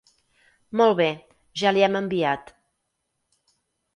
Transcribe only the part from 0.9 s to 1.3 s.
bé,